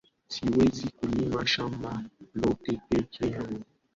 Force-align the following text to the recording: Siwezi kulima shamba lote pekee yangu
Siwezi 0.33 0.83
kulima 0.97 1.45
shamba 1.47 1.91
lote 2.41 2.71
pekee 2.89 3.29
yangu 3.31 3.63